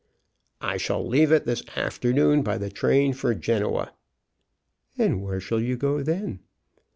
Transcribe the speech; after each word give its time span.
"I 0.61 0.77
shall 0.77 1.07
leave 1.07 1.31
it 1.31 1.45
this 1.45 1.61
afternoon 1.75 2.41
by 2.41 2.57
the 2.57 2.71
train 2.71 3.13
for 3.13 3.35
Genoa." 3.35 3.93
"And 4.97 5.21
where 5.21 5.39
shall 5.39 5.59
you 5.59 5.77
go 5.77 6.01
then?" 6.01 6.39